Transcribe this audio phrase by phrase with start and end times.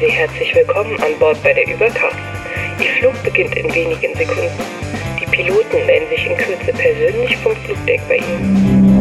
[0.00, 2.16] Sie herzlich willkommen an Bord bei der Überkraft.
[2.78, 4.48] Ihr Flug beginnt in wenigen Sekunden.
[5.20, 8.96] Die Piloten melden sich in Kürze persönlich vom Flugdeck bei Ihnen.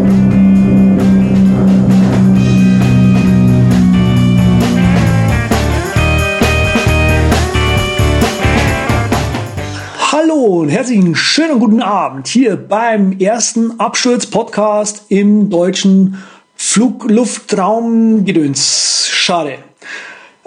[10.11, 16.21] Hallo und herzlichen schönen guten Abend hier beim ersten Absturz-Podcast im deutschen
[16.55, 19.07] Flugluftraumgedöns.
[19.09, 19.68] Schade.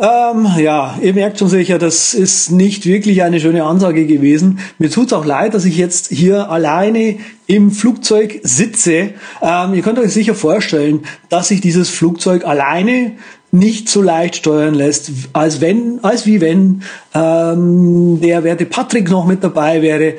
[0.02, 4.58] Ähm, ja, ihr merkt schon sicher, das ist nicht wirklich eine schöne Ansage gewesen.
[4.80, 9.10] Mir tut's auch leid, dass ich jetzt hier alleine im Flugzeug sitze.
[9.40, 13.12] Ähm, ihr könnt euch sicher vorstellen, dass sich dieses Flugzeug alleine
[13.52, 16.82] nicht so leicht steuern lässt, als wenn, als wie wenn
[17.14, 20.14] ähm, der werte Patrick noch mit dabei wäre.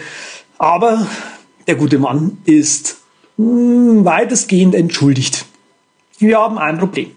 [0.60, 1.06] Aber
[1.68, 3.00] der gute Mann ist
[3.36, 5.46] mh, weitestgehend entschuldigt.
[6.20, 7.12] Wir haben ein Problem.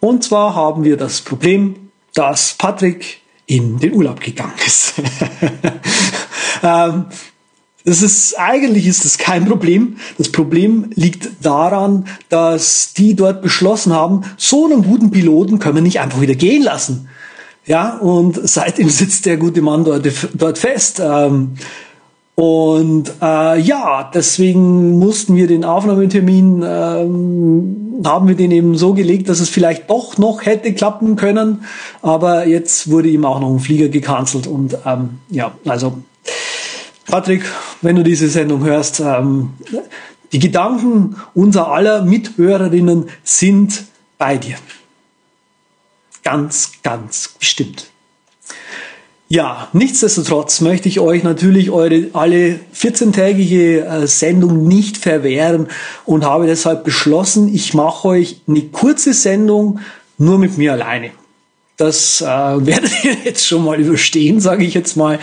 [0.00, 4.94] Und zwar haben wir das Problem, dass Patrick in den Urlaub gegangen ist.
[6.62, 7.06] ähm,
[7.84, 9.96] das ist, eigentlich ist das kein Problem.
[10.18, 15.82] Das Problem liegt daran, dass die dort beschlossen haben, so einen guten Piloten können wir
[15.82, 17.08] nicht einfach wieder gehen lassen.
[17.64, 21.00] Ja, und seitdem sitzt der gute Mann dort, dort fest.
[21.02, 21.54] Ähm,
[22.34, 29.28] und äh, ja, deswegen mussten wir den Aufnahmetermin, ähm, haben wir den eben so gelegt,
[29.28, 31.64] dass es vielleicht doch noch hätte klappen können.
[32.02, 34.46] Aber jetzt wurde ihm auch noch ein Flieger gecancelt.
[34.46, 35.98] Und ähm, ja, also
[37.06, 37.44] Patrick,
[37.82, 39.54] wenn du diese Sendung hörst, ähm,
[40.32, 43.84] die Gedanken unser aller Mithörerinnen sind
[44.18, 44.56] bei dir.
[46.22, 47.90] Ganz, ganz bestimmt.
[49.30, 55.68] Ja, nichtsdestotrotz möchte ich euch natürlich eure alle 14-tägige äh, Sendung nicht verwehren
[56.06, 59.80] und habe deshalb beschlossen, ich mache euch eine kurze Sendung
[60.16, 61.10] nur mit mir alleine.
[61.76, 65.18] Das äh, werdet ihr jetzt schon mal überstehen, sage ich jetzt mal.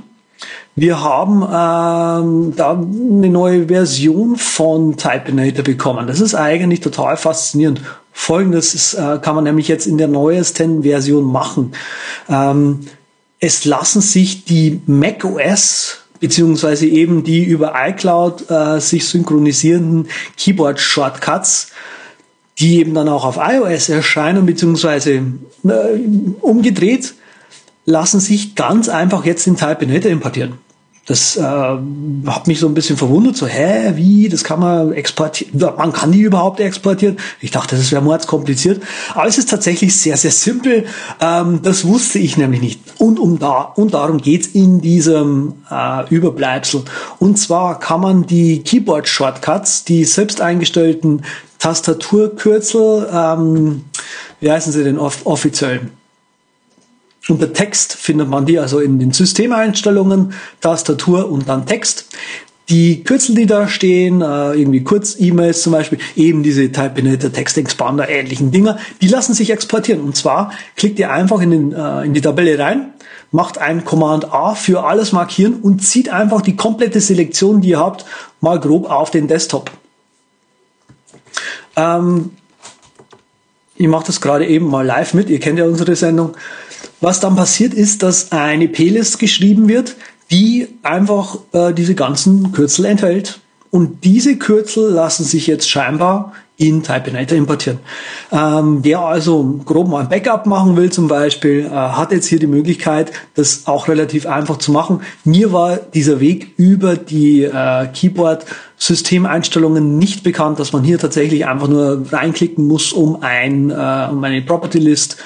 [0.77, 6.07] Wir haben ähm, da eine neue Version von Typinator bekommen.
[6.07, 7.81] Das ist eigentlich total faszinierend.
[8.13, 11.73] Folgendes ist, äh, kann man nämlich jetzt in der neuesten Version machen.
[12.29, 12.81] Ähm,
[13.41, 21.69] es lassen sich die macOS beziehungsweise eben die über iCloud äh, sich synchronisierenden Keyboard-Shortcuts,
[22.59, 25.23] die eben dann auch auf iOS erscheinen, beziehungsweise
[25.65, 25.71] äh,
[26.41, 27.15] umgedreht,
[27.87, 30.59] lassen sich ganz einfach jetzt in Typinator importieren.
[31.11, 35.59] Das äh, hat mich so ein bisschen verwundert, so, hä, wie, das kann man exportieren,
[35.77, 37.17] man kann die überhaupt exportieren?
[37.41, 38.81] Ich dachte, das wäre kompliziert,
[39.13, 40.87] aber es ist tatsächlich sehr, sehr simpel,
[41.21, 42.81] ähm, das wusste ich nämlich nicht.
[42.99, 46.85] Und, um da, und darum geht's in diesem äh, Überbleibsel.
[47.19, 51.23] Und zwar kann man die Keyboard-Shortcuts, die selbst eingestellten
[51.59, 53.85] Tastaturkürzel, ähm,
[54.39, 55.91] wie heißen sie denn off offiziell?
[57.31, 62.07] Unter Text findet man die also in den Systemeinstellungen, Tastatur und dann Text.
[62.69, 68.09] Die Kürzel, die da stehen, äh, irgendwie Kurz-E-Mails zum Beispiel, eben diese Typinator, Text Expander,
[68.09, 70.03] ähnlichen Dinger, die lassen sich exportieren.
[70.03, 72.93] Und zwar klickt ihr einfach in, den, äh, in die Tabelle rein,
[73.33, 77.81] macht ein Command A für alles markieren und zieht einfach die komplette Selektion, die ihr
[77.81, 78.05] habt,
[78.41, 79.71] mal grob auf den Desktop.
[81.75, 82.31] Ähm,
[83.75, 86.37] ich mache das gerade eben mal live mit, ihr kennt ja unsere Sendung.
[87.01, 89.97] Was dann passiert ist, dass eine Playlist geschrieben wird,
[90.31, 93.41] die einfach äh, diese ganzen Kürzel enthält.
[93.71, 97.79] Und diese Kürzel lassen sich jetzt scheinbar in Typinator importieren.
[98.31, 102.39] Ähm, wer also grob mal ein Backup machen will zum Beispiel, äh, hat jetzt hier
[102.39, 105.01] die Möglichkeit, das auch relativ einfach zu machen.
[105.25, 111.69] Mir war dieser Weg über die äh, Keyboard-Systemeinstellungen nicht bekannt, dass man hier tatsächlich einfach
[111.69, 115.17] nur reinklicken muss, um, ein, äh, um eine Property List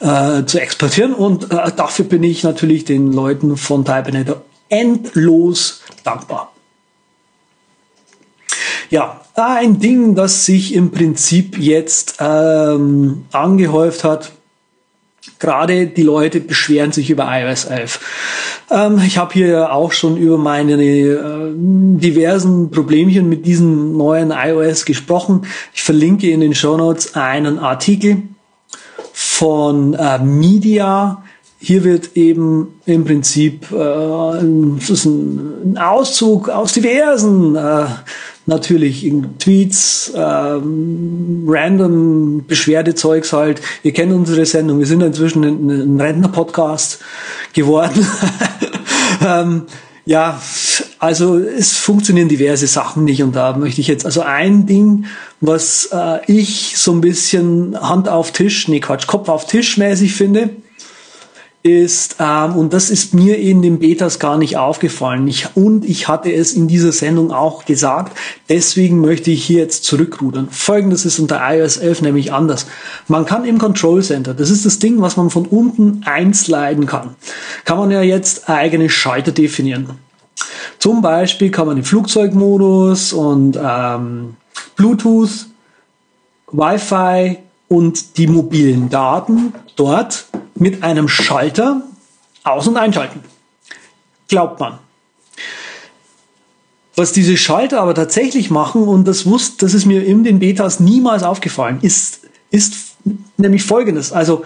[0.00, 1.14] äh, zu exportieren.
[1.14, 6.52] Und äh, dafür bin ich natürlich den Leuten von Typinator endlos dankbar.
[8.90, 14.32] Ja, ein Ding, das sich im Prinzip jetzt ähm, angehäuft hat,
[15.38, 18.00] Gerade die Leute beschweren sich über iOS 11.
[18.70, 24.84] Ähm, ich habe hier auch schon über meine äh, diversen Problemchen mit diesem neuen iOS
[24.84, 25.46] gesprochen.
[25.72, 28.22] Ich verlinke in den Show Notes einen Artikel
[29.38, 31.22] von äh, Media.
[31.60, 37.84] Hier wird eben im Prinzip äh, ein, ein Auszug aus diversen äh,
[38.46, 43.60] natürlich in Tweets, ähm, random Beschwerdezeugs halt.
[43.84, 46.98] Ihr kennt unsere Sendung, wir sind inzwischen ein, ein Rentner-Podcast
[47.52, 48.04] geworden.
[49.24, 49.66] ähm,
[50.04, 50.40] ja,
[50.98, 55.06] also es funktionieren diverse Sachen nicht und da möchte ich jetzt also ein Ding,
[55.40, 60.14] was äh, ich so ein bisschen Hand auf Tisch, nee Quatsch, Kopf auf Tisch mäßig
[60.14, 60.50] finde,
[61.62, 65.26] ist, ähm, und das ist mir in den Betas gar nicht aufgefallen.
[65.26, 68.16] Ich, und ich hatte es in dieser Sendung auch gesagt.
[68.48, 70.48] Deswegen möchte ich hier jetzt zurückrudern.
[70.50, 72.66] Folgendes ist unter iOS 11 nämlich anders.
[73.08, 77.16] Man kann im Control Center, das ist das Ding, was man von unten einsliden kann,
[77.64, 79.98] kann man ja jetzt eigene Schalter definieren.
[80.78, 84.36] Zum Beispiel kann man den Flugzeugmodus und ähm,
[84.76, 85.46] Bluetooth,
[86.52, 87.38] Wi-Fi
[87.68, 91.82] und die mobilen Daten dort mit einem Schalter
[92.44, 93.20] aus- und einschalten.
[94.28, 94.78] Glaubt man.
[96.96, 100.80] Was diese Schalter aber tatsächlich machen, und das wusste, das ist mir in den Betas
[100.80, 102.96] niemals aufgefallen, ist, ist
[103.36, 104.12] nämlich folgendes.
[104.12, 104.44] Also,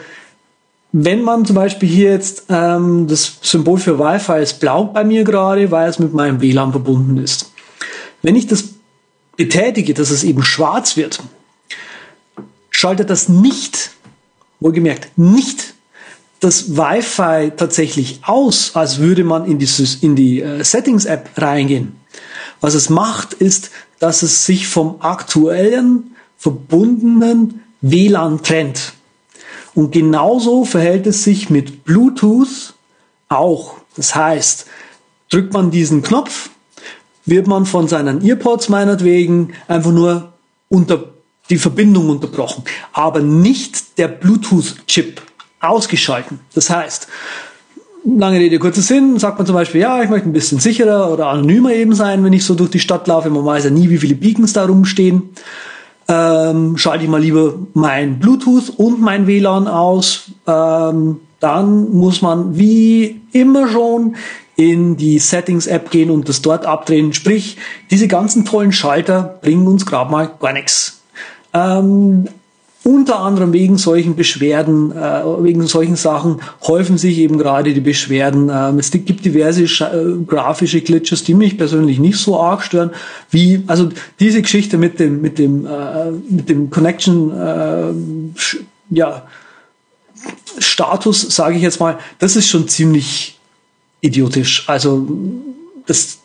[0.92, 5.24] wenn man zum Beispiel hier jetzt ähm, das Symbol für Wi-Fi ist blau bei mir
[5.24, 7.50] gerade, weil es mit meinem WLAN verbunden ist.
[8.20, 8.64] Wenn ich das
[9.36, 11.20] betätige, dass es eben schwarz wird,
[12.70, 13.90] schaltet das nicht,
[14.60, 15.74] wohlgemerkt, nicht
[16.40, 19.68] das Wi-Fi tatsächlich aus, als würde man in die,
[20.02, 21.96] in die uh, Settings-App reingehen.
[22.60, 28.92] Was es macht, ist, dass es sich vom aktuellen verbundenen WLAN trennt.
[29.74, 32.74] Und genauso verhält es sich mit Bluetooth
[33.28, 33.76] auch.
[33.96, 34.66] Das heißt,
[35.30, 36.50] drückt man diesen Knopf,
[37.24, 40.32] wird man von seinen Earpods meinetwegen einfach nur
[40.68, 41.12] unter
[41.50, 45.20] die Verbindung unterbrochen, aber nicht der Bluetooth-Chip
[45.60, 46.40] ausgeschalten.
[46.54, 47.08] Das heißt,
[48.04, 51.28] lange Rede, kurzer Sinn, sagt man zum Beispiel, ja, ich möchte ein bisschen sicherer oder
[51.28, 53.30] anonymer eben sein, wenn ich so durch die Stadt laufe.
[53.30, 55.30] Man weiß ja nie, wie viele Beacons da rumstehen.
[56.08, 60.32] Ähm, schalte ich mal lieber mein Bluetooth und mein WLAN aus.
[60.46, 64.16] Ähm, dann muss man wie immer schon
[64.56, 67.12] in die Settings-App gehen und das dort abdrehen.
[67.12, 67.56] Sprich,
[67.90, 71.02] diese ganzen tollen Schalter bringen uns gerade mal gar nichts.
[71.54, 72.28] Ähm,
[72.84, 78.50] unter anderem wegen solchen Beschwerden, äh, wegen solchen Sachen häufen sich eben gerade die Beschwerden.
[78.52, 82.90] Ähm, es gibt diverse äh, grafische Glitches, die mich persönlich nicht so arg stören,
[83.30, 87.92] wie also diese Geschichte mit dem mit dem äh, mit dem Connection äh,
[88.90, 89.26] ja
[90.58, 93.38] Status, sage ich jetzt mal, das ist schon ziemlich
[94.00, 94.68] idiotisch.
[94.68, 95.06] Also
[95.86, 96.18] das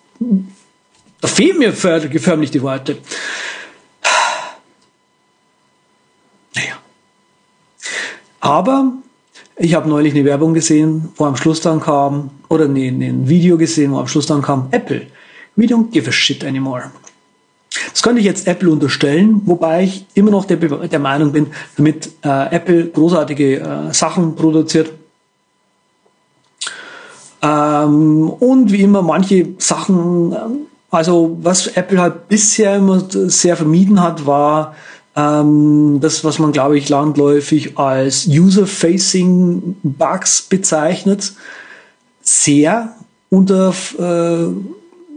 [1.22, 2.98] da fehlen mir förmlich die Worte.
[8.48, 8.94] Aber
[9.58, 13.28] ich habe neulich eine Werbung gesehen, wo am Schluss dann kam, oder nee, nee, ein
[13.28, 15.08] Video gesehen, wo am Schluss dann kam, Apple,
[15.58, 16.92] we don't give a shit anymore.
[17.92, 22.10] Das könnte ich jetzt Apple unterstellen, wobei ich immer noch der, der Meinung bin, damit
[22.24, 24.92] äh, Apple großartige äh, Sachen produziert.
[27.42, 30.38] Ähm, und wie immer manche Sachen, äh,
[30.90, 34.74] also was Apple halt bisher immer sehr vermieden hat, war
[35.18, 41.34] ähm, das, was man, glaube ich, landläufig als User-Facing Bugs bezeichnet,
[42.22, 42.96] sehr
[43.30, 44.48] unter, äh,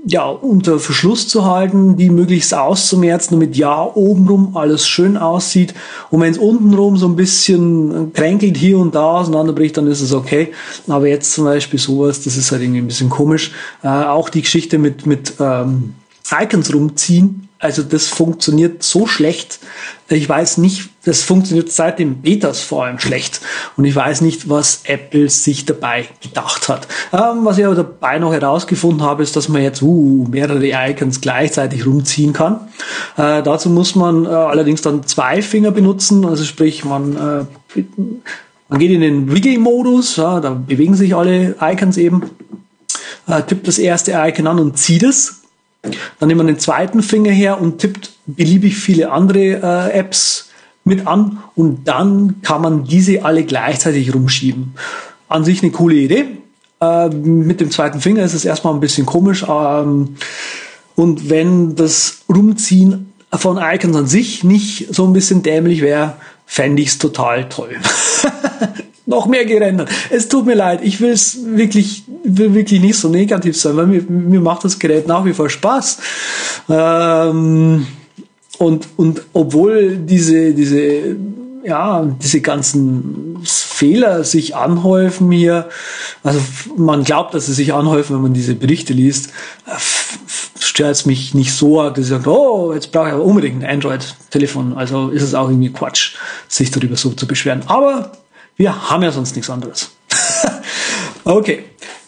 [0.06, 5.74] ja, unter Verschluss zu halten, die möglichst auszumerzen, damit ja obenrum alles schön aussieht.
[6.10, 10.14] Und wenn es untenrum so ein bisschen kränkelt hier und da auseinanderbricht, dann ist es
[10.14, 10.52] okay.
[10.88, 13.52] Aber jetzt zum Beispiel sowas, das ist halt irgendwie ein bisschen komisch.
[13.82, 15.94] Äh, auch die Geschichte mit, mit ähm,
[16.32, 19.60] Icons rumziehen, also das funktioniert so schlecht.
[20.08, 23.42] Ich weiß nicht, das funktioniert seit dem Betas vor allem schlecht.
[23.76, 26.88] Und ich weiß nicht, was Apple sich dabei gedacht hat.
[27.12, 31.20] Ähm, was ich aber dabei noch herausgefunden habe, ist, dass man jetzt uh, mehrere Icons
[31.20, 32.60] gleichzeitig rumziehen kann.
[33.18, 36.24] Äh, dazu muss man äh, allerdings dann zwei Finger benutzen.
[36.24, 37.14] Also sprich, man,
[37.76, 37.82] äh,
[38.70, 42.22] man geht in den Wiggle-Modus, ja, da bewegen sich alle Icons eben.
[43.26, 45.39] Äh, tippt das erste Icon an und zieht es
[45.82, 50.50] dann nimmt man den zweiten Finger her und tippt beliebig viele andere äh, Apps
[50.84, 54.74] mit an und dann kann man diese alle gleichzeitig rumschieben.
[55.28, 56.26] An sich eine coole Idee.
[56.80, 59.44] Äh, mit dem zweiten Finger ist es erstmal ein bisschen komisch.
[59.48, 60.16] Ähm,
[60.96, 66.14] und wenn das Rumziehen von Icons an sich nicht so ein bisschen dämlich wäre,
[66.46, 67.76] fände ich es total toll.
[69.10, 69.90] noch mehr gerendert.
[70.08, 73.86] Es tut mir leid, ich will es wirklich, will wirklich nicht so negativ sein, weil
[73.86, 75.98] mir, mir macht das Gerät nach wie vor Spaß.
[76.70, 77.86] Ähm,
[78.58, 81.16] und, und obwohl diese, diese,
[81.64, 85.68] ja, diese ganzen Fehler sich anhäufen hier,
[86.22, 86.40] also
[86.76, 89.30] man glaubt, dass sie sich anhäufen, wenn man diese Berichte liest,
[90.58, 93.70] stört es mich nicht so, dass ich sage, oh, jetzt brauche ich aber unbedingt ein
[93.70, 94.74] Android-Telefon.
[94.74, 96.16] Also ist es auch irgendwie Quatsch,
[96.48, 97.62] sich darüber so zu beschweren.
[97.66, 98.12] Aber
[98.56, 99.90] wir haben ja sonst nichts anderes.
[101.24, 101.64] okay.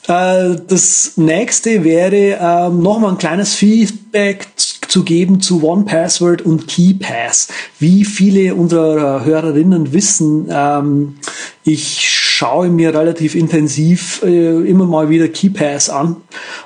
[0.09, 6.67] Äh, das nächste wäre ähm, nochmal ein kleines Feedback zu geben zu One Password und
[6.67, 7.49] KeyPass.
[7.79, 11.17] Wie viele unserer Hörerinnen wissen, ähm,
[11.65, 12.09] ich
[12.43, 16.17] schaue mir relativ intensiv äh, immer mal wieder KeyPass an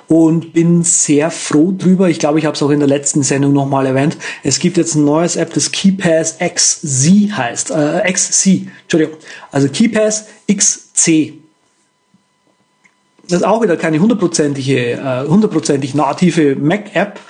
[0.08, 2.08] und bin sehr froh drüber.
[2.08, 4.16] Ich glaube, ich habe es auch in der letzten Sendung nochmal erwähnt.
[4.42, 7.72] Es gibt jetzt ein neues App, das KeyPass XZ heißt.
[7.72, 9.18] Äh, XC, Entschuldigung.
[9.52, 11.34] Also KeyPass XC
[13.28, 17.20] das ist auch wieder keine hundertprozentige, äh, hundertprozentig native Mac-App.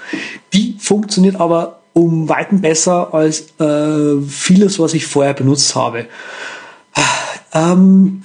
[0.53, 6.07] Die funktioniert aber um Weiten besser als äh, vieles, was ich vorher benutzt habe.
[7.57, 8.23] Ähm,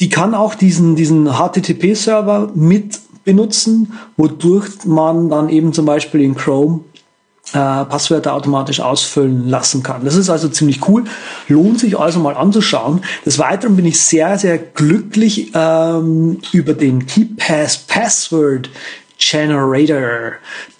[0.00, 6.34] die kann auch diesen, diesen HTTP-Server mit benutzen, wodurch man dann eben zum Beispiel in
[6.34, 6.80] Chrome
[7.52, 10.04] äh, Passwörter automatisch ausfüllen lassen kann.
[10.04, 11.04] Das ist also ziemlich cool,
[11.48, 13.02] lohnt sich also mal anzuschauen.
[13.26, 18.70] Des Weiteren bin ich sehr, sehr glücklich ähm, über den KeePass Password
[19.18, 20.32] Generator.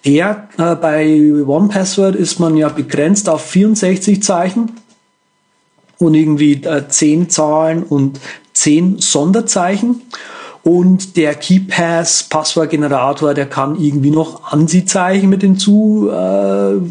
[0.05, 4.71] Der äh, bei OnePassword ist man ja begrenzt auf 64 Zeichen
[5.99, 8.19] und irgendwie äh, 10 Zahlen und
[8.53, 10.01] 10 Sonderzeichen.
[10.63, 16.89] Und der KeyPass Passwortgenerator, der kann irgendwie noch ANSI-Zeichen mit hinzufügen.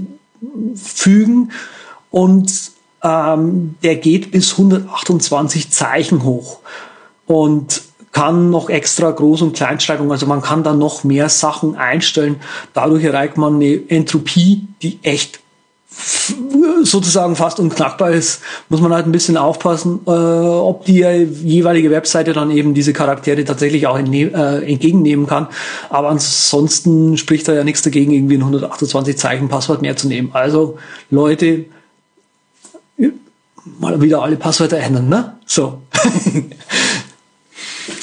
[1.51, 1.53] Äh,
[2.11, 2.71] und
[3.03, 6.61] ähm, der geht bis 128 Zeichen hoch.
[7.27, 12.37] Und kann noch extra Groß- und Kleinschreibung, also man kann da noch mehr Sachen einstellen.
[12.73, 15.41] Dadurch erreicht man eine Entropie, die echt
[16.83, 22.33] sozusagen fast unknackbar ist, muss man halt ein bisschen aufpassen, äh, ob die jeweilige Webseite
[22.33, 25.49] dann eben diese Charaktere tatsächlich auch äh, entgegennehmen kann.
[25.91, 30.31] Aber ansonsten spricht da ja nichts dagegen, irgendwie ein 128 Zeichen Passwort mehr zu nehmen.
[30.33, 30.79] Also
[31.11, 31.65] Leute,
[33.79, 35.35] mal wieder alle Passwörter ändern, ne?
[35.47, 35.83] So.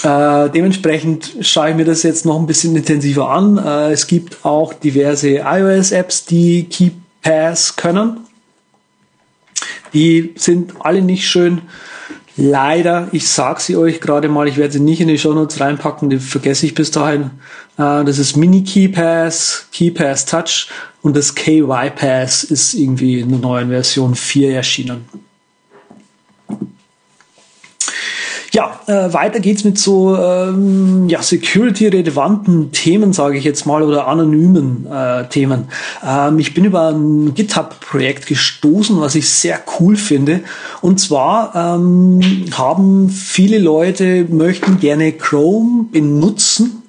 [0.03, 3.57] Äh, dementsprechend schaue ich mir das jetzt noch ein bisschen intensiver an.
[3.57, 6.93] Äh, es gibt auch diverse iOS-Apps, die Keep
[7.25, 8.17] Pass können.
[9.93, 11.63] Die sind alle nicht schön.
[12.37, 15.59] Leider, ich sage sie euch gerade mal, ich werde sie nicht in die Show Notes
[15.59, 17.31] reinpacken, die vergesse ich bis dahin.
[17.77, 20.67] Äh, das ist Mini Key Pass, Key Pass Touch
[21.01, 25.05] und das KY Pass ist irgendwie in der neuen Version 4 erschienen.
[28.55, 34.07] Ja, äh, weiter geht's mit so ähm, ja, security-relevanten Themen, sage ich jetzt mal, oder
[34.07, 35.65] anonymen äh, Themen.
[36.07, 40.39] Ähm, ich bin über ein GitHub-Projekt gestoßen, was ich sehr cool finde.
[40.79, 42.21] Und zwar ähm,
[42.53, 46.81] haben viele Leute möchten gerne Chrome benutzen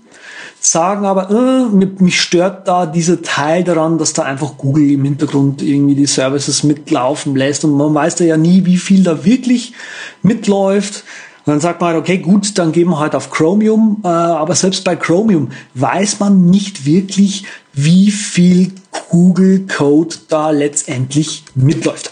[0.61, 5.63] sagen aber, äh, mich stört da dieser Teil daran, dass da einfach Google im Hintergrund
[5.63, 9.75] irgendwie die Services mitlaufen lässt und man weiß da ja nie, wie viel da wirklich
[10.23, 11.05] mitläuft.
[11.47, 14.57] Und dann sagt man halt, okay, gut, dann gehen wir halt auf Chromium, äh, aber
[14.57, 18.73] selbst bei Chromium weiß man nicht wirklich, wie viel
[19.11, 22.11] Google Code da letztendlich mitläuft.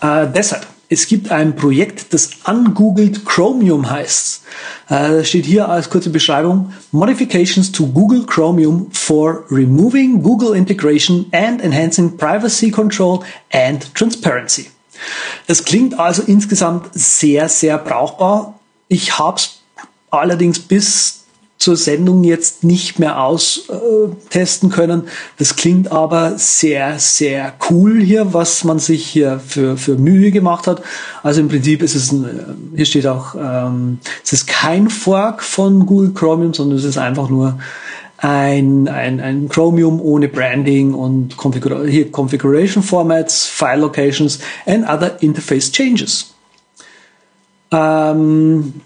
[0.00, 4.42] Äh, deshalb, es gibt ein Projekt, das Ungooggled Chromium heißt.
[4.88, 11.62] Äh, steht hier als kurze Beschreibung Modifications to Google Chromium for removing Google integration and
[11.62, 14.70] enhancing privacy control and transparency.
[15.46, 18.58] Das klingt also insgesamt sehr, sehr brauchbar.
[18.88, 19.60] Ich habe es
[20.10, 21.20] allerdings bis
[21.60, 25.08] zur Sendung jetzt nicht mehr austesten können.
[25.36, 30.66] Das klingt aber sehr, sehr cool hier, was man sich hier für, für Mühe gemacht
[30.66, 30.82] hat.
[31.22, 35.84] Also im Prinzip ist es, ein, hier steht auch, ähm, es ist kein Fork von
[35.84, 37.58] Google Chromium, sondern es ist einfach nur
[38.22, 45.22] ein, ein, ein Chromium ohne Branding und Configura hier Configuration Formats, File Locations and other
[45.22, 46.34] Interface Changes.
[47.72, 48.82] Ähm,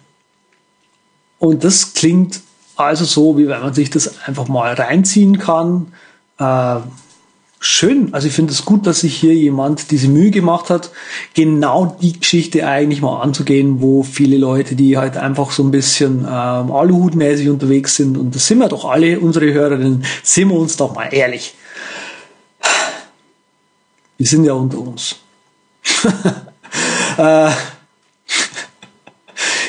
[1.38, 2.40] und das klingt
[2.76, 5.92] also so, wie wenn man sich das einfach mal reinziehen kann.
[6.38, 6.76] Äh,
[7.64, 8.12] schön.
[8.12, 10.90] Also ich finde es gut, dass sich hier jemand diese Mühe gemacht hat,
[11.34, 16.20] genau die Geschichte eigentlich mal anzugehen, wo viele Leute, die halt einfach so ein bisschen
[16.20, 20.76] ähm, Aluhutmäßig unterwegs sind, und das sind wir doch alle, unsere Hörerinnen, sind wir uns
[20.76, 21.54] doch mal ehrlich.
[24.16, 25.16] Wir sind ja unter uns.
[27.18, 27.50] äh,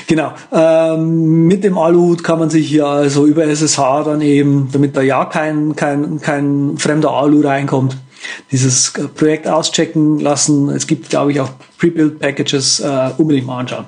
[0.08, 0.34] Genau.
[0.52, 5.02] Ähm, mit dem Aluhut kann man sich hier also über SSH dann eben, damit da
[5.02, 7.98] ja kein, kein, kein fremder Alu reinkommt,
[8.52, 10.70] dieses Projekt auschecken lassen.
[10.70, 13.88] Es gibt, glaube ich, auch Pre-Build-Packages äh, unbedingt mal anschauen.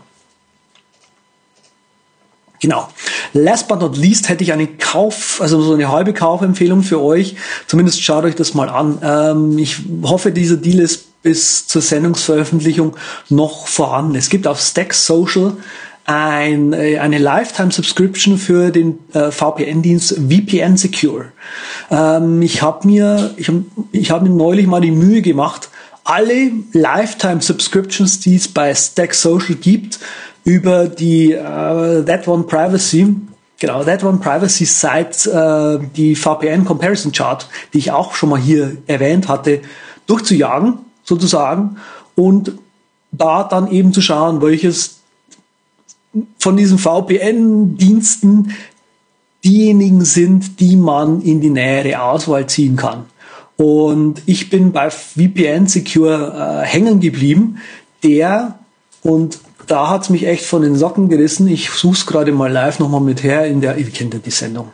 [2.59, 2.89] Genau.
[3.33, 7.35] Last but not least hätte ich eine Kauf, also so eine halbe Kaufempfehlung für euch.
[7.67, 8.97] Zumindest schaut euch das mal an.
[9.03, 12.95] Ähm, ich hoffe, dieser Deal ist bis zur Sendungsveröffentlichung
[13.29, 14.15] noch vorhanden.
[14.15, 15.53] Es gibt auf Stack Social
[16.07, 21.33] ein, äh, eine Lifetime Subscription für den äh, VPN-Dienst VPN Secure.
[21.91, 25.69] Ähm, ich habe mir, ich habe ich hab mir neulich mal die Mühe gemacht,
[26.05, 29.99] alle Lifetime Subscriptions, die es bei Stack Social gibt,
[30.45, 33.13] über die äh, That One Privacy,
[33.59, 38.39] genau, That One Privacy Site, äh, die VPN Comparison Chart, die ich auch schon mal
[38.39, 39.59] hier erwähnt hatte,
[40.05, 41.75] durchzujagen, sozusagen,
[42.15, 42.53] und
[43.11, 44.96] da dann eben zu schauen, welches
[46.39, 48.53] von diesen VPN-Diensten
[49.43, 53.05] diejenigen sind, die man in die nähere Auswahl ziehen kann.
[53.57, 57.57] Und ich bin bei VPN Secure äh, hängen geblieben,
[58.03, 58.59] der
[59.01, 61.47] und da hat's mich echt von den Socken gerissen.
[61.47, 64.69] Ich suche gerade mal live nochmal mit her in der, ihr kennt ja die Sendung.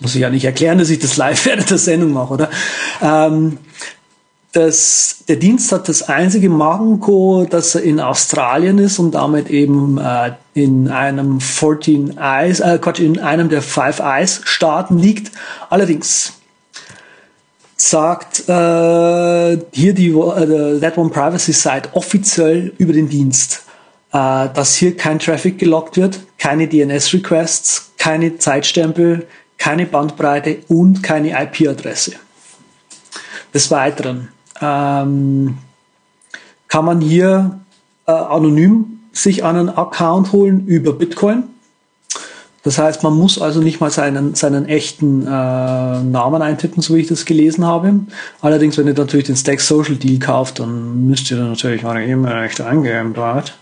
[0.00, 2.50] Muss ich ja nicht erklären, dass ich das live während der Sendung mache, oder?
[3.00, 3.58] Ähm,
[4.54, 9.98] das, der Dienst hat das einzige Manko, dass er in Australien ist und damit eben
[9.98, 15.32] äh, in einem 14 Eyes, äh, Quatsch, in einem der Five Eyes Staaten liegt.
[15.70, 16.34] Allerdings
[17.76, 23.64] sagt äh, hier die äh, That One Privacy Site offiziell über den Dienst
[24.14, 29.26] äh, dass hier kein Traffic gelockt wird, keine DNS-Requests, keine Zeitstempel,
[29.58, 32.12] keine Bandbreite und keine IP-Adresse.
[33.52, 34.28] Des Weiteren
[34.60, 35.58] ähm,
[36.68, 37.60] kann man hier
[38.06, 41.44] äh, anonym sich einen Account holen über Bitcoin.
[42.64, 47.00] Das heißt, man muss also nicht mal seinen, seinen echten äh, Namen eintippen, so wie
[47.00, 48.00] ich das gelesen habe.
[48.40, 52.66] Allerdings, wenn ihr natürlich den Stack Social Deal kauft, dann müsst ihr natürlich eure E-Mail-Rechte
[52.66, 53.56] eingeben dort.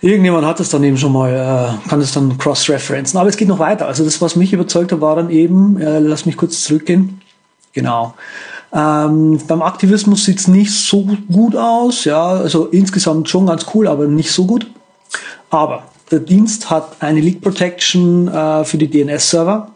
[0.00, 3.18] Irgendjemand hat es dann eben schon mal, äh, kann es dann cross-referenzen.
[3.20, 3.86] Aber es geht noch weiter.
[3.86, 7.20] Also das, was mich überzeugt hat, war dann eben, äh, lass mich kurz zurückgehen.
[7.74, 8.14] Genau.
[8.74, 12.04] Ähm, beim Aktivismus sieht's nicht so gut aus.
[12.04, 14.66] Ja, also insgesamt schon ganz cool, aber nicht so gut.
[15.50, 19.70] Aber der Dienst hat eine Leak Protection äh, für die DNS-Server,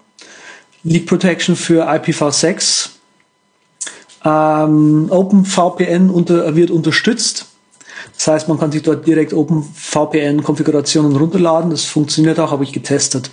[0.82, 2.88] Leak Protection für IPv6,
[4.24, 7.46] ähm, OpenVPN unter, wird unterstützt
[8.18, 11.70] das heißt, man kann sich dort direkt OpenVPN-Konfigurationen runterladen.
[11.70, 13.30] Das funktioniert auch, habe ich getestet.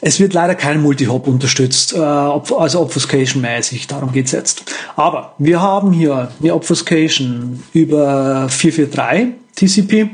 [0.00, 4.64] Es wird leider kein Multi-Hop unterstützt, äh, also Obfuscation-mäßig, darum geht's jetzt.
[4.96, 10.10] Aber wir haben hier eine Obfuscation über 443 TCP.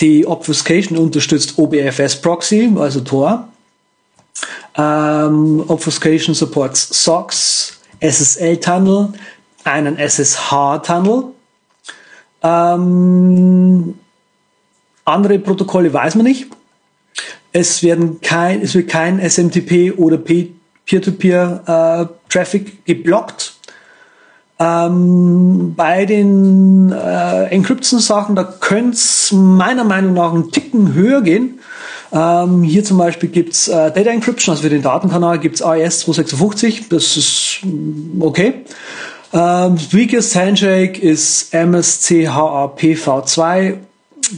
[0.00, 3.48] Die Obfuscation unterstützt OBFS Proxy, also Tor.
[4.76, 9.12] Ähm, Obfuscation supports SOX, SSL-Tunnel,
[9.64, 11.32] einen SSH-Tunnel
[12.42, 13.94] ähm,
[15.04, 16.46] andere Protokolle weiß man nicht.
[17.52, 23.54] Es, werden kein, es wird kein SMTP oder Peer-to-Peer-Traffic äh, geblockt.
[24.58, 31.58] Ähm, bei den äh, Encryption-Sachen, da könnte es meiner Meinung nach einen Ticken höher gehen.
[32.12, 36.90] Ähm, hier zum Beispiel gibt's äh, Data Encryption, also für den Datenkanal gibt's AES 256,
[36.90, 38.64] das ist mm, okay.
[39.32, 43.78] Ähm, weakest Handshake ist MSCHAPV2.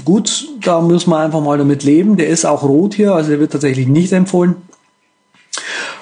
[0.04, 2.16] Gut, da müssen wir einfach mal damit leben.
[2.16, 4.56] Der ist auch rot hier, also der wird tatsächlich nicht empfohlen.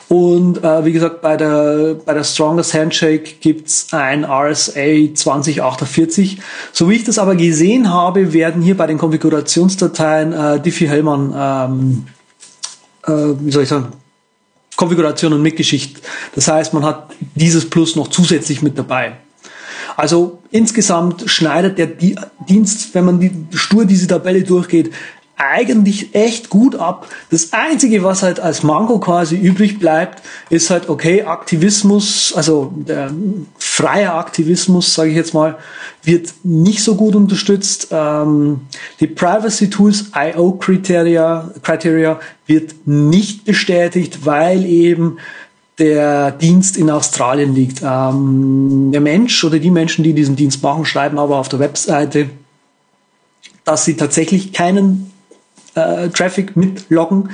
[0.09, 6.39] Und äh, wie gesagt, bei der, bei der Strongest Handshake gibt's ein RSA 2048.
[6.71, 12.07] So wie ich das aber gesehen habe, werden hier bei den Konfigurationsdateien äh, Diffie-Hellman, ähm,
[13.07, 13.89] äh, wie soll ich sagen,
[14.77, 16.03] Konfiguration und Mitgeschichte.
[16.35, 19.17] Das heißt, man hat dieses Plus noch zusätzlich mit dabei.
[19.97, 21.89] Also insgesamt schneidet der
[22.49, 24.93] Dienst, wenn man die, stur diese Tabelle durchgeht,
[25.43, 27.09] eigentlich echt gut ab.
[27.31, 33.11] Das Einzige, was halt als Manko quasi übrig bleibt, ist halt, okay, Aktivismus, also der
[33.59, 35.59] freie Aktivismus, sage ich jetzt mal,
[36.05, 37.89] wird nicht so gut unterstützt.
[37.91, 38.61] Ähm,
[39.01, 45.19] die Privacy Tools IO Criteria, Criteria wird nicht bestätigt, weil eben
[45.83, 47.83] der Dienst in Australien liegt.
[47.83, 52.31] Ähm, der Mensch oder die Menschen, die diesen Dienst machen, schreiben aber auf der Webseite,
[53.65, 55.11] dass sie tatsächlich keinen
[55.75, 57.31] äh, Traffic mitloggen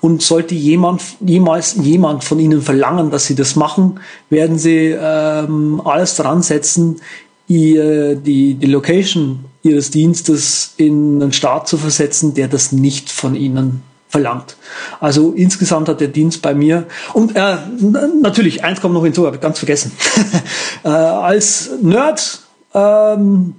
[0.00, 5.80] und sollte jemand jemals jemand von ihnen verlangen, dass sie das machen, werden sie ähm,
[5.84, 7.00] alles dran setzen,
[7.46, 13.36] ihr, die, die Location ihres Dienstes in einen Staat zu versetzen, der das nicht von
[13.36, 14.56] ihnen verlangt.
[15.00, 17.56] Also insgesamt hat der Dienst bei mir und äh,
[18.20, 19.90] natürlich eins kommt noch hinzu, habe ich ganz vergessen.
[20.84, 22.40] äh, als Nerd
[22.74, 23.54] ähm,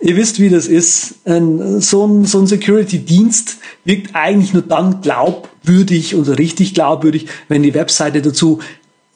[0.00, 1.26] ihr wisst, wie das ist.
[1.26, 7.62] Ein, so ein, so ein Security-Dienst wirkt eigentlich nur dann glaubwürdig oder richtig glaubwürdig, wenn
[7.62, 8.60] die Webseite dazu,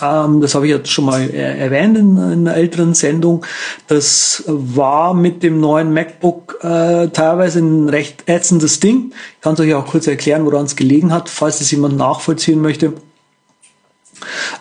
[0.00, 3.44] Ähm, das habe ich jetzt schon mal äh, erwähnt in, in, einer älteren Sendung.
[3.86, 9.12] Das war mit dem neuen MacBook äh, teilweise ein recht ätzendes Ding.
[9.36, 12.62] Ich kann es euch auch kurz erklären, woran es gelegen hat, falls es jemand nachvollziehen
[12.62, 12.94] möchte.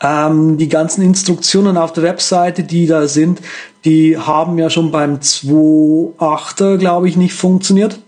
[0.02, 3.42] Ähm, die ganzen Instruktionen auf der Webseite, die da sind,
[3.88, 8.00] die haben ja schon beim 2.8er, glaube ich, nicht funktioniert.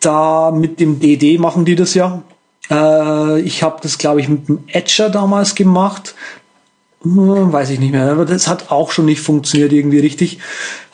[0.00, 2.22] Da mit dem DD machen die das ja.
[2.70, 6.14] Äh, ich habe das, glaube ich, mit dem Etcher damals gemacht.
[7.02, 10.38] Hm, weiß ich nicht mehr, aber das hat auch schon nicht funktioniert irgendwie richtig.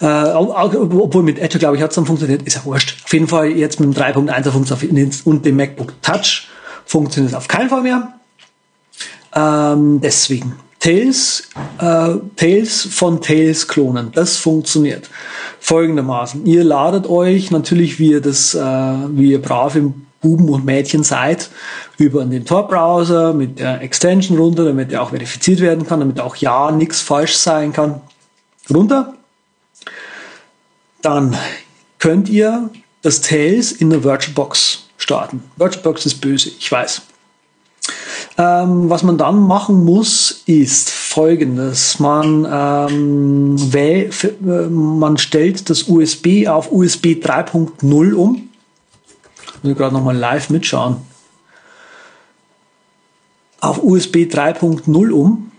[0.01, 3.03] Äh, obwohl mit Etcher, glaube ich, hat es dann funktioniert, ist ja wurscht.
[3.05, 6.47] Auf jeden Fall jetzt mit dem 3.1er funktioniert und dem MacBook Touch
[6.87, 8.15] funktioniert es auf keinen Fall mehr.
[9.35, 10.55] Ähm, deswegen.
[10.81, 14.11] Tails, äh, Tails von Tails klonen.
[14.13, 15.09] Das funktioniert
[15.61, 16.47] folgendermaßen.
[16.47, 21.03] Ihr ladet euch natürlich, wie ihr das, äh, wie ihr brav im Buben und Mädchen
[21.03, 21.51] seid,
[21.99, 26.37] über den Tor-Browser mit der Extension runter, damit er auch verifiziert werden kann, damit auch
[26.37, 28.01] ja nichts falsch sein kann.
[28.73, 29.15] Runter.
[31.03, 31.37] Dann
[31.99, 32.71] könnt ihr
[33.03, 35.43] das Tails in der VirtualBox starten.
[35.57, 37.03] VirtualBox ist böse, ich weiß.
[38.39, 41.99] Ähm, was man dann machen muss, ist folgendes.
[41.99, 44.11] Man, ähm, äh,
[44.69, 48.49] man stellt das USB auf USB 3.0 um.
[49.57, 50.97] Ich will gerade nochmal live mitschauen.
[53.61, 55.53] Auf USB 3.0 um.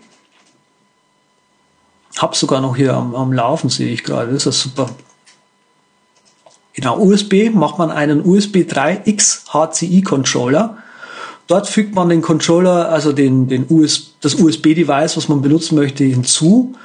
[2.18, 4.32] Hab sogar noch hier am, am Laufen, sehe ich gerade.
[4.34, 4.90] Das ist super.
[6.74, 10.81] Genau, USB macht man einen USB 3X HCI Controller
[11.52, 16.06] Dort fügt man den Controller, also den, den US, das USB-Device, was man benutzen möchte,
[16.06, 16.76] hinzu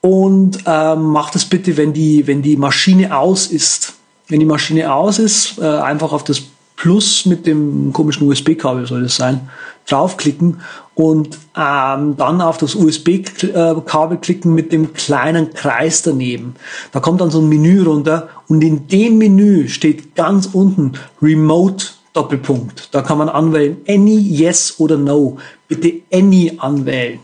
[0.00, 3.92] und ähm, macht es bitte, wenn die, wenn die Maschine aus ist.
[4.28, 6.40] Wenn die Maschine aus ist, äh, einfach auf das
[6.76, 9.50] Plus mit dem komischen USB-Kabel soll es sein,
[9.86, 10.62] draufklicken
[10.94, 16.54] und ähm, dann auf das USB-Kabel klicken mit dem kleinen Kreis daneben.
[16.92, 21.95] Da kommt dann so ein Menü runter und in dem Menü steht ganz unten Remote
[22.16, 22.94] Doppelpunkt.
[22.94, 25.38] Da kann man anwählen Any, Yes oder No.
[25.68, 27.20] Bitte Any anwählen.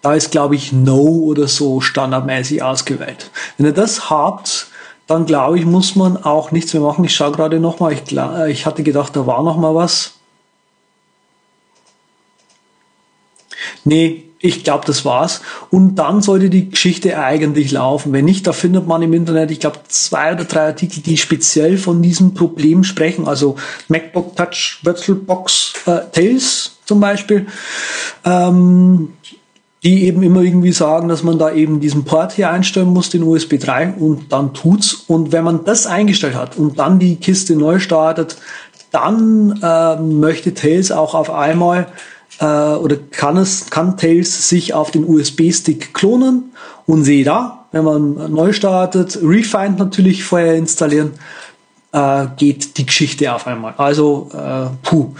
[0.00, 3.30] Da ist, glaube ich, No oder so standardmäßig ausgewählt.
[3.56, 4.68] Wenn ihr das habt,
[5.06, 7.04] dann glaube ich, muss man auch nichts mehr machen.
[7.04, 7.92] Ich schaue gerade nochmal.
[7.92, 10.14] Ich, äh, ich hatte gedacht, da war noch mal was.
[13.84, 15.40] Nee, ich glaube, das war's.
[15.70, 18.12] Und dann sollte die Geschichte eigentlich laufen.
[18.12, 21.78] Wenn nicht, da findet man im Internet, ich glaube, zwei oder drei Artikel, die speziell
[21.78, 23.28] von diesem Problem sprechen.
[23.28, 23.56] Also
[23.88, 27.46] MacBook Touch VirtualBox äh, Tales zum Beispiel.
[28.24, 29.12] Ähm,
[29.84, 33.24] die eben immer irgendwie sagen, dass man da eben diesen Port hier einstellen muss, den
[33.24, 34.94] USB 3, und dann tut's.
[35.08, 38.36] Und wenn man das eingestellt hat und dann die Kiste neu startet,
[38.92, 41.88] dann äh, möchte Tails auch auf einmal
[42.40, 46.52] äh, oder kann es, kann Tails sich auf den USB-Stick klonen
[46.86, 51.12] und sehe da, wenn man neu startet, Refind natürlich vorher installieren,
[51.92, 53.74] äh, geht die Geschichte auf einmal.
[53.76, 55.14] Also, äh, puh.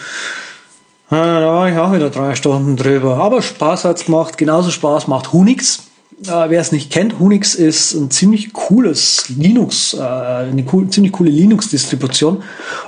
[1.11, 3.19] Da war ich auch wieder drei Stunden drüber.
[3.19, 4.39] Aber Spaß hat's gemacht.
[4.39, 5.89] Genauso Spaß macht Hunix.
[6.27, 11.13] Äh, Wer es nicht kennt, Hunix ist ein ziemlich cooles Linux, äh, eine cool, ziemlich
[11.13, 12.43] coole Linux-Distribution.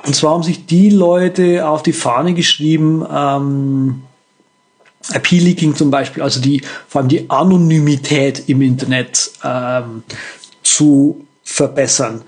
[0.07, 4.03] Und zwar haben sich die Leute auf die Fahne geschrieben, ähm,
[5.13, 10.03] IP-Leaking zum Beispiel, also die, vor allem die Anonymität im Internet ähm,
[10.63, 12.23] zu verbessern.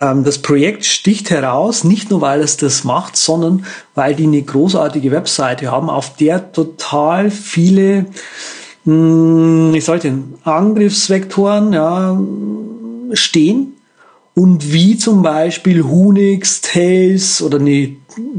[0.00, 4.42] Ähm, das Projekt sticht heraus, nicht nur weil es das macht, sondern weil die eine
[4.42, 8.06] großartige Webseite haben, auf der total viele,
[8.84, 10.12] mh, hm, ich sollte
[10.44, 12.20] Angriffsvektoren ja,
[13.12, 13.74] stehen
[14.34, 17.96] und wie zum Beispiel Hunix, Tails oder nee,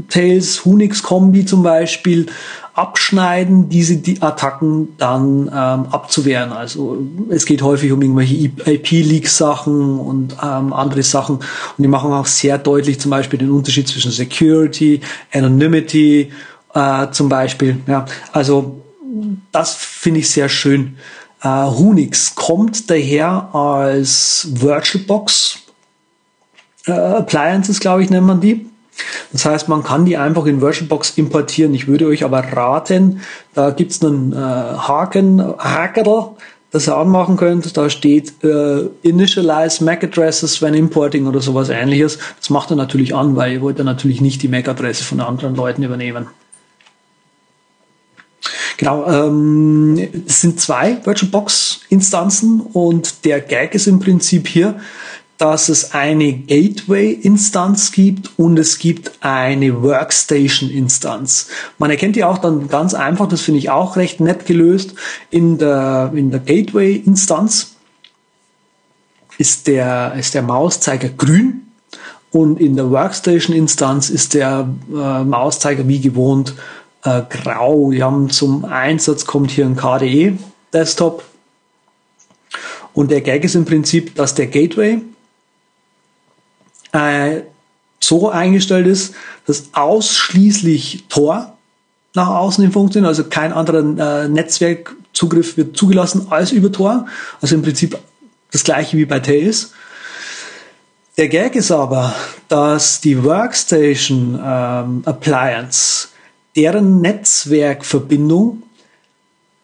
[0.08, 2.26] Tails, Hunix Kombi zum Beispiel
[2.74, 6.52] abschneiden, diese die Attacken dann ähm, abzuwehren.
[6.52, 11.36] Also es geht häufig um irgendwelche IP-Leak-Sachen und ähm, andere Sachen.
[11.36, 11.44] Und
[11.78, 15.00] die machen auch sehr deutlich zum Beispiel den Unterschied zwischen Security,
[15.32, 16.32] Anonymity
[16.74, 17.78] äh, zum Beispiel.
[17.86, 18.80] Ja, also
[19.52, 20.96] das finde ich sehr schön.
[21.42, 25.58] Äh, Hunix kommt daher als VirtualBox
[26.86, 28.66] äh, Appliances, glaube ich, nennt man die.
[29.32, 31.74] Das heißt, man kann die einfach in VirtualBox importieren.
[31.74, 33.20] Ich würde euch aber raten,
[33.54, 36.30] da gibt's einen äh, Haken, Hackerl,
[36.70, 37.76] das ihr anmachen könnt.
[37.76, 42.18] Da steht äh, Initialize MAC Addresses when importing oder sowas ähnliches.
[42.38, 45.54] Das macht er natürlich an, weil ihr wollt ja natürlich nicht die MAC-Adresse von anderen
[45.54, 46.28] Leuten übernehmen.
[48.78, 54.80] Genau, ähm, es sind zwei VirtualBox-Instanzen und der Gag ist im Prinzip hier,
[55.42, 61.48] dass es eine Gateway-Instanz gibt und es gibt eine Workstation-Instanz.
[61.78, 64.94] Man erkennt die auch dann ganz einfach, das finde ich auch recht nett gelöst.
[65.30, 67.74] In der, in der Gateway-Instanz
[69.36, 71.66] ist der, ist der Mauszeiger grün
[72.30, 76.54] und in der Workstation-Instanz ist der äh, Mauszeiger wie gewohnt
[77.02, 77.90] äh, grau.
[77.90, 81.24] Wir haben zum Einsatz kommt hier ein KDE-Desktop.
[82.94, 85.00] Und der Gag ist im Prinzip, dass der Gateway
[86.92, 87.42] äh,
[88.00, 89.14] so eingestellt ist,
[89.46, 91.56] dass ausschließlich Tor
[92.14, 97.06] nach außen hin funktioniert, also kein anderer äh, Netzwerkzugriff wird zugelassen als über Tor,
[97.40, 97.98] also im Prinzip
[98.50, 99.72] das gleiche wie bei Tails.
[101.16, 102.14] Der Gag ist aber,
[102.48, 106.08] dass die Workstation ähm, Appliance,
[106.56, 108.62] deren Netzwerkverbindung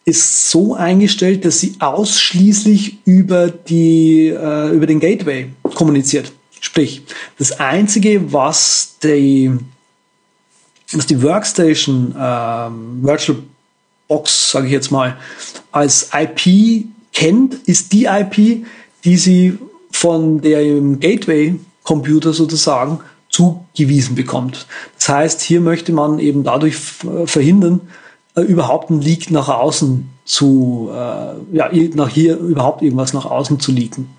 [0.05, 6.31] ist so eingestellt, dass sie ausschließlich über die äh, über den Gateway kommuniziert.
[6.59, 7.03] Sprich,
[7.37, 9.51] das Einzige, was die,
[10.91, 13.39] was die Workstation ähm, Virtual
[14.07, 15.17] Box, sage ich jetzt mal,
[15.71, 18.65] als IP kennt, ist die IP,
[19.03, 19.57] die sie
[19.91, 24.65] von der Gateway-Computer sozusagen zugewiesen bekommt.
[24.97, 27.81] Das heißt, hier möchte man eben dadurch verhindern,
[28.35, 33.59] äh, überhaupt ein Leak nach außen zu, äh, ja, nach hier überhaupt irgendwas nach außen
[33.59, 34.09] zu leaken.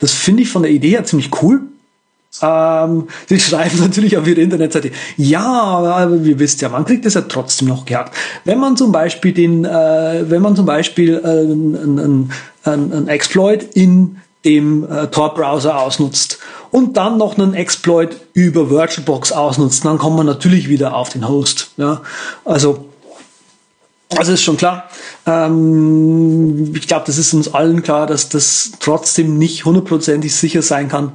[0.00, 1.62] Das finde ich von der Idee her ziemlich cool.
[2.42, 7.14] Ähm, sie schreiben natürlich auf ihrer Internetseite, ja, aber wir wisst ja, man kriegt es
[7.14, 8.14] ja trotzdem noch gehackt.
[8.44, 12.30] Wenn man zum Beispiel den, äh, wenn man zum Beispiel äh, einen
[12.66, 16.38] ein, ein Exploit in dem äh, Tor-Browser ausnutzt
[16.70, 21.28] und dann noch einen Exploit über VirtualBox ausnutzt, dann kommt man natürlich wieder auf den
[21.28, 21.70] Host.
[21.76, 22.02] Ja?
[22.44, 22.86] Also
[24.14, 24.88] also ist schon klar.
[25.26, 30.88] Ähm, ich glaube, das ist uns allen klar, dass das trotzdem nicht hundertprozentig sicher sein
[30.88, 31.12] kann.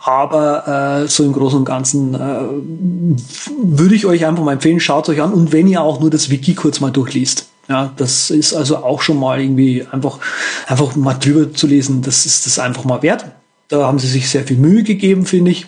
[0.00, 3.18] Aber äh, so im Großen und Ganzen äh,
[3.62, 6.28] würde ich euch einfach mal empfehlen, schaut euch an und wenn ihr auch nur das
[6.28, 7.46] Wiki kurz mal durchliest.
[7.68, 10.18] Ja, das ist also auch schon mal irgendwie einfach,
[10.66, 13.24] einfach mal drüber zu lesen, das ist das einfach mal wert.
[13.68, 15.66] Da haben sie sich sehr viel Mühe gegeben, finde ich.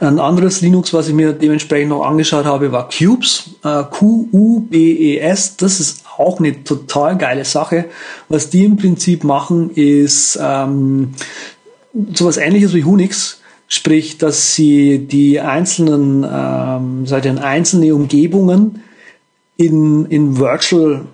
[0.00, 5.56] Ein anderes Linux, was ich mir dementsprechend noch angeschaut habe, war Cubes, äh, Q-U-B-E-S.
[5.56, 7.86] Das ist auch eine total geile Sache.
[8.28, 11.14] Was die im Prinzip machen, ist ähm,
[12.14, 13.40] sowas ähnliches wie Unix.
[13.68, 18.82] Sprich, dass sie die einzelnen, ähm, seit den einzelnen Umgebungen
[19.56, 21.06] in, in Virtual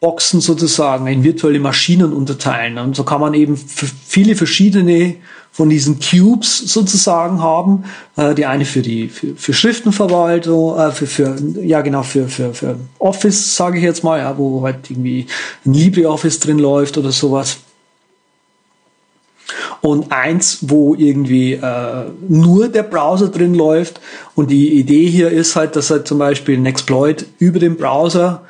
[0.00, 2.78] Boxen sozusagen, in virtuelle Maschinen unterteilen.
[2.78, 5.16] Und so kann man eben viele verschiedene
[5.50, 7.84] von diesen Cubes sozusagen haben.
[8.16, 12.54] Äh, die eine für die für, für Schriftenverwaltung, äh, für, für ja genau für für,
[12.54, 15.26] für Office sage ich jetzt mal, ja, wo halt irgendwie
[15.66, 17.58] ein LibreOffice drin läuft oder sowas.
[19.80, 24.00] Und eins, wo irgendwie äh, nur der Browser drin läuft.
[24.34, 28.42] Und die Idee hier ist halt, dass halt zum Beispiel ein Exploit über den Browser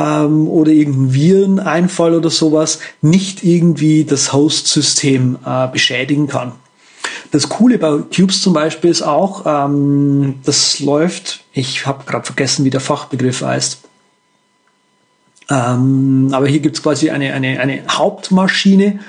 [0.00, 6.52] ähm, oder irgendein Vireneinfall oder sowas nicht irgendwie das Host-System äh, beschädigen kann.
[7.32, 12.64] Das Coole bei Cubes zum Beispiel ist auch, ähm, das läuft, ich habe gerade vergessen,
[12.64, 13.82] wie der Fachbegriff heißt.
[15.50, 19.00] Ähm, aber hier gibt es quasi eine, eine, eine Hauptmaschine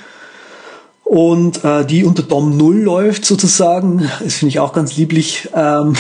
[1.03, 4.09] und äh, die unter DOM 0 läuft sozusagen.
[4.23, 5.49] Das finde ich auch ganz lieblich.
[5.53, 5.95] Ähm,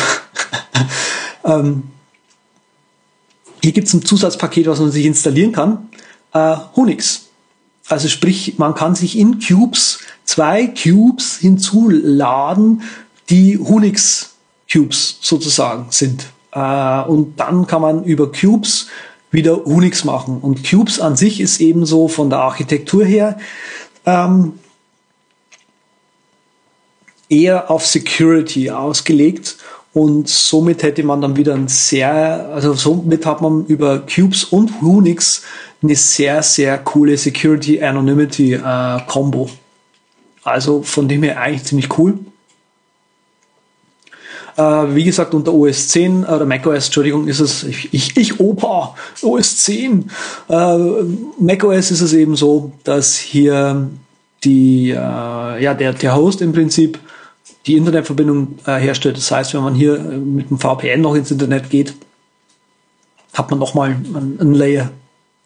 [1.45, 1.83] ähm,
[3.61, 5.89] hier gibt es ein Zusatzpaket, was man sich installieren kann.
[6.33, 7.27] Äh, Honix.
[7.87, 12.83] Also sprich, man kann sich in Cubes zwei Cubes hinzuladen,
[13.29, 14.35] die Honix
[14.71, 16.27] Cubes sozusagen sind.
[16.53, 18.87] Äh, und dann kann man über Cubes
[19.29, 20.39] wieder Unix machen.
[20.39, 23.39] Und Cubes an sich ist ebenso von der Architektur her
[24.05, 24.53] ähm,
[27.29, 29.57] eher auf Security ausgelegt.
[29.93, 34.81] Und somit hätte man dann wieder ein sehr, also somit hat man über Cubes und
[34.81, 35.43] Unix
[35.83, 39.49] eine sehr, sehr coole Security Anonymity äh, Combo.
[40.43, 42.19] Also von dem her eigentlich ziemlich cool.
[44.57, 48.95] Äh, wie gesagt, unter OS 10 oder macOS, Entschuldigung, ist es, ich, ich, ich Opa,
[49.21, 50.09] OS 10.
[50.49, 50.77] Äh,
[51.39, 53.89] macOS ist es eben so, dass hier
[54.43, 56.99] die, äh, ja, der, der Host im Prinzip
[57.65, 59.17] die Internetverbindung äh, herstellt.
[59.17, 61.95] Das heißt, wenn man hier äh, mit dem VPN noch ins Internet geht,
[63.33, 63.95] hat man nochmal
[64.39, 64.91] einen, Layer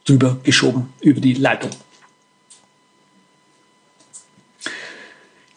[0.05, 1.71] drüber geschoben über die Leitung.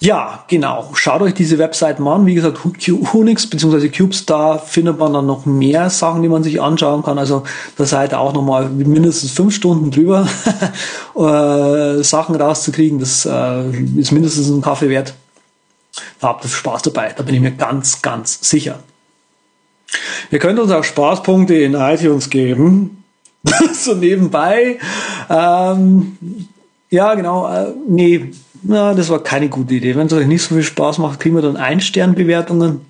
[0.00, 0.90] Ja, genau.
[0.94, 2.24] Schaut euch diese Webseiten an.
[2.24, 3.88] Wie gesagt, Unix bzw.
[3.88, 7.18] Cubes, da findet man dann noch mehr Sachen, die man sich anschauen kann.
[7.18, 7.42] Also
[7.76, 10.28] da seid ihr auch nochmal mindestens fünf Stunden drüber,
[11.16, 13.00] äh, Sachen rauszukriegen.
[13.00, 15.14] Das äh, ist mindestens ein Kaffee wert.
[16.20, 17.12] Habt ihr Spaß dabei.
[17.16, 18.82] Da bin ich mir ganz, ganz sicher.
[20.30, 23.04] Ihr könnt uns auch Spaßpunkte in iTunes geben.
[23.72, 24.78] so nebenbei.
[25.30, 26.18] Ähm,
[26.90, 27.52] ja, genau.
[27.52, 28.32] Äh, nee,
[28.62, 29.94] na, das war keine gute Idee.
[29.96, 32.80] Wenn es euch nicht so viel Spaß macht, kriegen wir dann Ein-Stern-Bewertungen.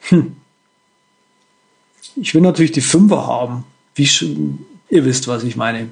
[0.00, 0.36] Hm.
[2.16, 3.64] Ich will natürlich die Fünfer haben.
[3.94, 4.08] Wie
[4.90, 5.88] ihr wisst, was ich meine.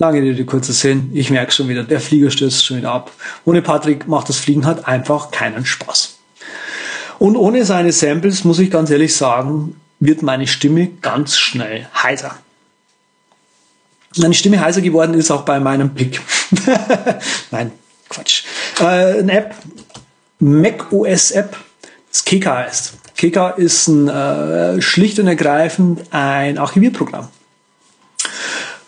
[0.00, 1.10] Lange Rede, kurzer Sinn.
[1.12, 3.10] Ich merke schon wieder, der Flieger stürzt schon wieder ab.
[3.44, 6.18] Ohne Patrick macht das Fliegen halt einfach keinen Spaß.
[7.18, 12.38] Und ohne seine Samples, muss ich ganz ehrlich sagen, wird meine Stimme ganz schnell heiser.
[14.16, 16.20] Meine Stimme heiser geworden ist auch bei meinem Blick.
[17.50, 17.72] Nein,
[18.08, 18.44] Quatsch.
[18.78, 19.54] Äh, eine App,
[20.38, 21.56] Mac OS App,
[22.12, 22.94] das Keka heißt.
[23.16, 27.28] Keka ist ein, äh, schlicht und ergreifend ein Archivierprogramm.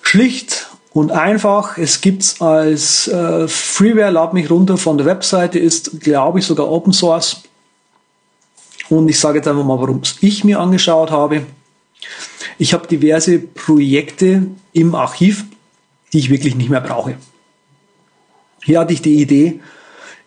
[0.03, 1.79] Schlicht und einfach.
[1.79, 6.70] Es gibt's als äh, Freeware, lad mich runter von der Webseite, ist, glaube ich, sogar
[6.70, 7.42] Open Source.
[8.88, 11.42] Und ich sage jetzt einfach mal, warum ich mir angeschaut habe.
[12.59, 15.44] Ich habe diverse Projekte im Archiv,
[16.12, 17.14] die ich wirklich nicht mehr brauche.
[18.62, 19.61] Hier hatte ich die Idee,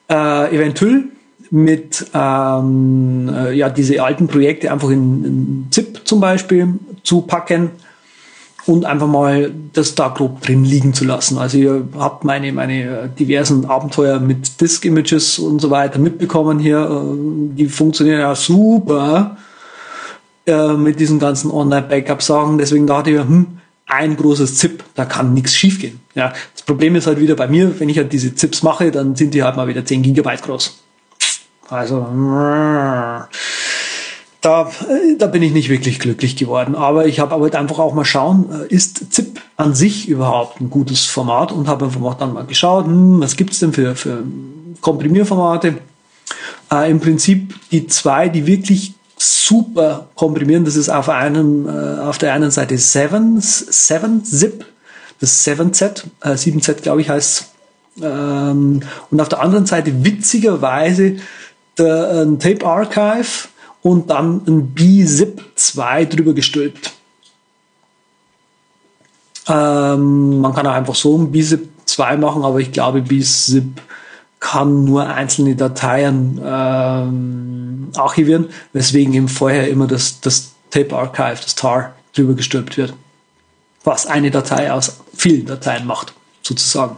[0.09, 1.05] äh, eventuell
[1.51, 7.71] mit ähm, äh, ja, diese alten Projekte einfach in, in ZIP zum Beispiel zu packen
[8.65, 11.37] und einfach mal das da grob drin liegen zu lassen.
[11.37, 16.79] Also ihr habt meine, meine diversen Abenteuer mit Disk-Images und so weiter mitbekommen hier.
[16.79, 19.37] Äh, die funktionieren ja super
[20.45, 22.57] äh, mit diesen ganzen Online-Backup-Sachen.
[22.57, 25.99] Deswegen dachte ich, hm, ein großes ZIP, da kann nichts schiefgehen.
[26.15, 29.15] Ja, das Problem ist halt wieder bei mir, wenn ich halt diese ZIPs mache, dann
[29.15, 30.79] sind die halt mal wieder 10 Gigabyte groß.
[31.69, 32.07] Also,
[34.43, 36.75] da, äh, da bin ich nicht wirklich glücklich geworden.
[36.75, 40.61] Aber ich habe aber halt einfach auch mal schauen, äh, ist ZIP an sich überhaupt
[40.61, 43.95] ein gutes Format und habe einfach auch dann mal geschaut, hm, was gibt's denn für,
[43.95, 44.23] für
[44.81, 45.77] Komprimierformate.
[46.71, 52.17] Äh, Im Prinzip die zwei, die wirklich super komprimieren, das ist auf einem, äh, auf
[52.17, 54.65] der einen Seite 7, 7 Zip,
[55.21, 57.45] das 7Z, äh, 7Z glaube ich heißt
[58.01, 61.17] ähm, und auf der anderen Seite witzigerweise
[61.77, 63.47] der äh, Tape Archive
[63.83, 66.93] und dann ein B-Zip 2 drüber gestülpt.
[69.47, 73.81] Ähm, man kann auch einfach so ein B-Zip 2 machen, aber ich glaube, B-Zip
[74.39, 81.55] kann nur einzelne Dateien ähm, archivieren, weswegen eben vorher immer das, das Tape Archive, das
[81.55, 82.93] TAR, drüber gestülpt wird.
[83.83, 86.97] Was eine Datei aus vielen Dateien macht, sozusagen.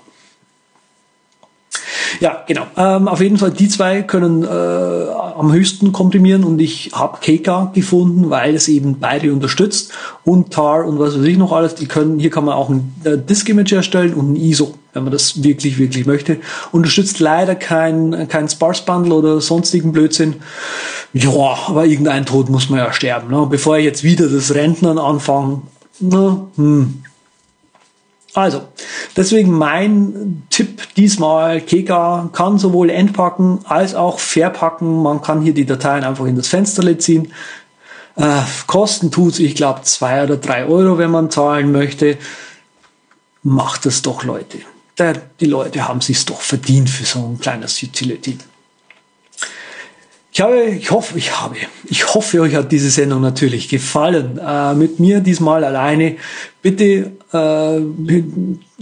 [2.20, 2.64] Ja, genau.
[2.78, 7.72] Ähm, auf jeden Fall, die zwei können äh, am höchsten komprimieren und ich habe KK
[7.74, 9.92] gefunden, weil es eben beide unterstützt
[10.24, 11.76] und TAR und was weiß ich noch alles.
[11.76, 15.12] Die können, hier kann man auch ein äh, Disk-Image erstellen und ein ISO, wenn man
[15.12, 16.38] das wirklich, wirklich möchte.
[16.72, 20.36] Unterstützt leider kein, kein Sparse-Bundle oder sonstigen Blödsinn.
[21.14, 23.30] Ja, aber irgendein Tod muss man ja sterben.
[23.30, 23.48] Ne?
[23.50, 25.62] Bevor ich jetzt wieder das Rentnern anfange,
[26.00, 26.42] ne?
[26.56, 27.04] hm.
[28.36, 28.68] Also,
[29.16, 35.02] deswegen mein Tipp diesmal, Keka kann sowohl entpacken als auch verpacken.
[35.02, 37.32] Man kann hier die Dateien einfach in das Fenster ziehen.
[38.18, 42.18] Äh, kosten tut ich glaube, zwei oder drei Euro, wenn man zahlen möchte.
[43.42, 44.60] Macht es doch, Leute.
[45.40, 48.38] Die Leute haben sich's doch verdient für so ein kleines Utility.
[50.36, 51.56] Ich habe, ich hoffe, ich habe,
[51.86, 54.38] ich hoffe, euch hat diese Sendung natürlich gefallen.
[54.38, 56.18] Äh, mit mir diesmal alleine.
[56.62, 57.80] Bitte äh,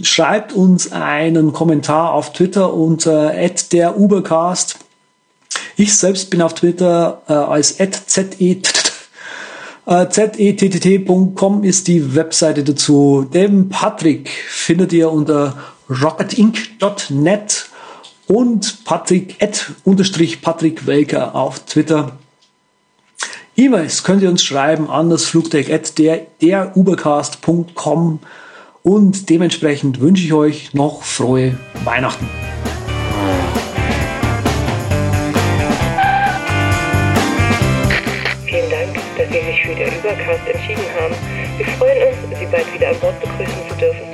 [0.02, 3.32] schreibt uns einen Kommentar auf Twitter unter
[3.70, 4.78] der Ubercast.
[5.76, 8.66] Ich selbst bin auf Twitter äh, als ZET
[9.86, 13.28] ZETTT.com ist die Webseite dazu.
[13.32, 15.56] Den Patrick findet ihr unter
[15.88, 17.66] rocketinc.net
[18.26, 22.12] und Patrick at unterstrich Patrick Welker auf Twitter.
[23.56, 28.18] E-Mails könnt ihr uns schreiben an das Flugdeck at der, der Ubercast.com
[28.82, 32.28] und dementsprechend wünsche ich euch noch frohe Weihnachten.
[38.44, 41.14] Vielen Dank, dass Sie sich für den Übercast entschieden haben.
[41.56, 44.13] Wir freuen uns, Sie bald wieder an Bord begrüßen zu dürfen.